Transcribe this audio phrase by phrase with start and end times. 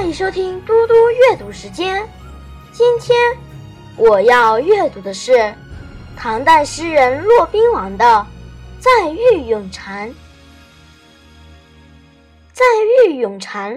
[0.00, 2.08] 欢迎收听嘟嘟阅读时间。
[2.72, 3.36] 今天
[3.98, 5.54] 我要阅读的是
[6.16, 8.06] 唐代诗人骆宾王的
[8.82, 10.08] 《在狱咏蝉》。
[12.50, 12.64] 《在
[13.06, 13.76] 狱咏蝉》，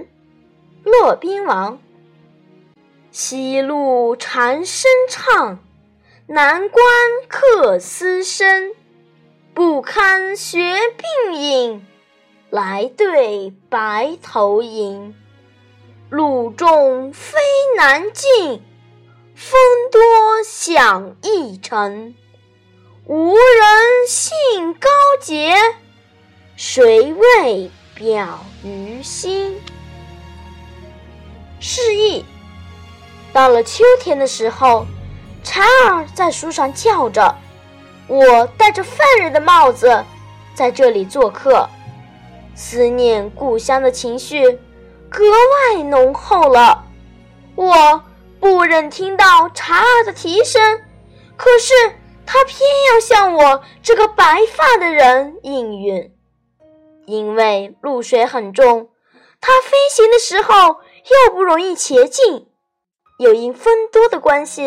[0.86, 1.78] 骆宾王。
[3.12, 5.60] 西路蝉声唱，
[6.28, 6.86] 南关
[7.28, 8.72] 客思声。
[9.54, 10.80] 不堪学
[11.28, 11.86] 鬓影，
[12.50, 15.14] 来对白头吟。
[16.10, 17.40] 路重飞
[17.76, 18.62] 难进，
[19.36, 19.60] 风
[19.92, 20.02] 多
[20.46, 22.14] 响易沉。
[23.06, 24.90] 无人信高
[25.20, 25.56] 洁，
[26.56, 29.60] 谁为表于心？
[31.60, 32.24] 示意：
[33.34, 34.86] 到了秋天的时候，
[35.44, 37.36] 蝉儿在树上叫着，
[38.08, 40.04] 我戴着犯人的帽子，
[40.54, 41.68] 在这里做客，
[42.56, 44.60] 思念故乡的情绪。
[45.14, 46.86] 格外浓厚了，
[47.56, 48.04] 我
[48.40, 50.82] 不忍听到蝉儿的啼声，
[51.38, 51.72] 可是
[52.26, 52.60] 它偏
[52.92, 56.12] 要向我这个白发的人应允。
[57.06, 58.90] 因为露水很重，
[59.40, 62.48] 它飞行的时候又不容易前进，
[63.20, 64.64] 又因风多的关系，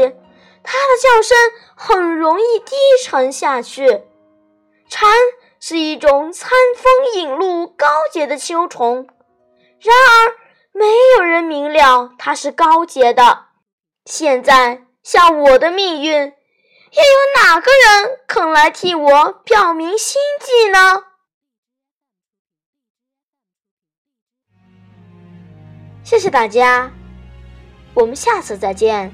[0.63, 1.37] 它的叫声
[1.75, 4.05] 很容易低沉下去。
[4.89, 5.11] 蝉
[5.59, 9.09] 是一种餐风饮露、高洁的秋虫。
[9.81, 10.37] 然而，
[10.73, 10.85] 没
[11.17, 13.47] 有人明了他是高洁的。
[14.05, 21.05] 现在，像我的命运，又有哪个人肯来替我表明心迹呢？
[26.05, 26.93] 谢谢大家，
[27.95, 29.13] 我们下次再见。